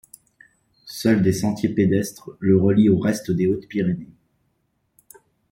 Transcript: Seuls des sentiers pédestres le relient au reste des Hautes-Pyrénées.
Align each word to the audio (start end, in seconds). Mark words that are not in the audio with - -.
Seuls 0.87 1.21
des 1.21 1.31
sentiers 1.31 1.75
pédestres 1.75 2.31
le 2.39 2.57
relient 2.57 2.89
au 2.89 2.97
reste 2.97 3.29
des 3.29 3.45
Hautes-Pyrénées. 3.45 4.09